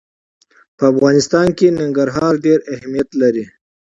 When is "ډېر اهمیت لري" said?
2.45-3.45